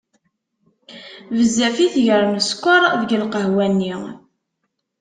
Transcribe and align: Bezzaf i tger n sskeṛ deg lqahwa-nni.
Bezzaf 1.35 1.77
i 1.85 1.87
tger 1.93 2.23
n 2.27 2.35
sskeṛ 2.47 2.81
deg 3.01 3.11
lqahwa-nni. 3.23 3.95